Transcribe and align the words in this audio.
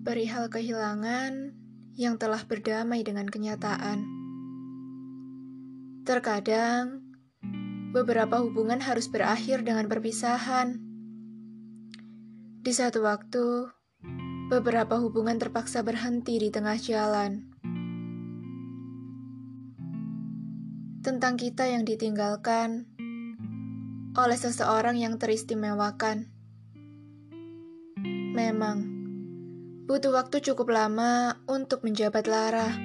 perihal 0.00 0.48
kehilangan 0.48 1.52
yang 1.92 2.16
telah 2.16 2.40
berdamai 2.48 3.04
dengan 3.04 3.28
kenyataan. 3.28 4.08
Terkadang, 6.08 7.04
beberapa 7.92 8.40
hubungan 8.40 8.80
harus 8.80 9.12
berakhir 9.12 9.60
dengan 9.60 9.84
perpisahan. 9.84 10.80
Di 12.64 12.72
satu 12.72 13.04
waktu, 13.04 13.68
beberapa 14.48 14.96
hubungan 14.96 15.36
terpaksa 15.36 15.84
berhenti 15.84 16.40
di 16.40 16.48
tengah 16.48 16.80
jalan. 16.80 17.52
Tentang 21.00 21.36
kita 21.36 21.68
yang 21.68 21.84
ditinggalkan 21.84 22.88
oleh 24.16 24.36
seseorang 24.36 24.96
yang 25.00 25.16
teristimewakan. 25.16 26.28
Memang, 28.36 28.99
Butuh 29.90 30.14
waktu 30.14 30.38
cukup 30.38 30.70
lama 30.70 31.42
untuk 31.50 31.82
menjabat 31.82 32.30
lara. 32.30 32.78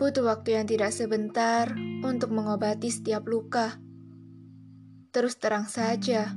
Butuh 0.00 0.24
waktu 0.24 0.56
yang 0.56 0.64
tidak 0.64 0.88
sebentar 0.88 1.68
untuk 2.00 2.32
mengobati 2.32 2.88
setiap 2.88 3.28
luka. 3.28 3.76
Terus 5.12 5.36
terang 5.36 5.68
saja, 5.68 6.32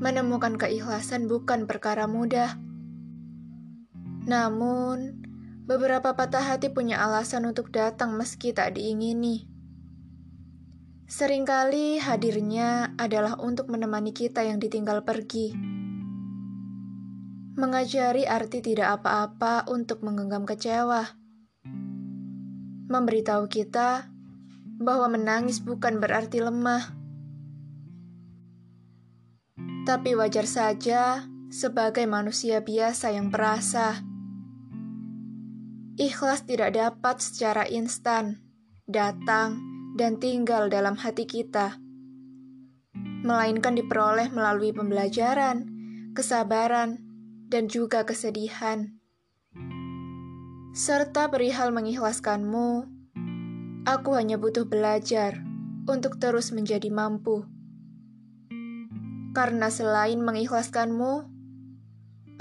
menemukan 0.00 0.56
keikhlasan 0.56 1.28
bukan 1.28 1.68
perkara 1.68 2.08
mudah. 2.08 2.56
Namun, 4.24 5.20
beberapa 5.68 6.16
patah 6.16 6.56
hati 6.56 6.72
punya 6.72 7.04
alasan 7.04 7.44
untuk 7.44 7.68
datang 7.68 8.16
meski 8.16 8.56
tak 8.56 8.80
diingini. 8.80 9.44
Seringkali 11.04 12.00
hadirnya 12.00 12.96
adalah 12.96 13.36
untuk 13.36 13.68
menemani 13.68 14.16
kita 14.16 14.40
yang 14.40 14.56
ditinggal 14.56 15.04
pergi 15.04 15.74
mengajari 17.54 18.26
arti 18.26 18.58
tidak 18.58 18.98
apa-apa 19.00 19.70
untuk 19.70 20.02
menggenggam 20.02 20.42
kecewa, 20.42 21.14
memberitahu 22.90 23.46
kita 23.46 24.10
bahwa 24.82 25.14
menangis 25.14 25.62
bukan 25.62 26.02
berarti 26.02 26.42
lemah, 26.42 26.90
tapi 29.86 30.18
wajar 30.18 30.50
saja 30.50 31.30
sebagai 31.46 32.10
manusia 32.10 32.58
biasa 32.58 33.14
yang 33.14 33.30
perasa. 33.30 34.02
Ikhlas 35.94 36.42
tidak 36.42 36.74
dapat 36.74 37.22
secara 37.22 37.70
instan 37.70 38.42
datang 38.90 39.62
dan 39.94 40.18
tinggal 40.18 40.66
dalam 40.66 40.98
hati 40.98 41.22
kita, 41.22 41.78
melainkan 43.22 43.78
diperoleh 43.78 44.26
melalui 44.34 44.74
pembelajaran, 44.74 45.70
kesabaran, 46.18 47.03
dan 47.54 47.70
juga 47.70 48.02
kesedihan. 48.02 48.98
Serta 50.74 51.30
perihal 51.30 51.70
mengikhlaskanmu, 51.70 52.90
aku 53.86 54.10
hanya 54.18 54.42
butuh 54.42 54.66
belajar 54.66 55.38
untuk 55.86 56.18
terus 56.18 56.50
menjadi 56.50 56.90
mampu. 56.90 57.46
Karena 59.38 59.70
selain 59.70 60.18
mengikhlaskanmu, 60.18 61.30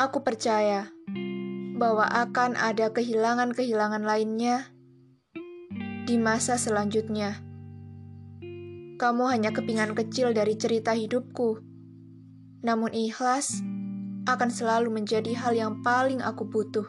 aku 0.01 0.17
percaya 0.25 0.89
bahwa 1.77 2.09
akan 2.09 2.57
ada 2.57 2.89
kehilangan-kehilangan 2.89 4.01
lainnya 4.01 4.73
di 6.09 6.17
masa 6.17 6.57
selanjutnya. 6.57 7.37
Kamu 8.97 9.29
hanya 9.29 9.53
kepingan 9.53 9.93
kecil 9.93 10.33
dari 10.33 10.57
cerita 10.57 10.97
hidupku, 10.97 11.61
namun 12.65 12.89
ikhlas 12.97 13.61
akan 14.23 14.49
selalu 14.49 14.89
menjadi 15.03 15.35
hal 15.35 15.53
yang 15.53 15.83
paling 15.83 16.23
aku 16.23 16.47
butuh. 16.47 16.87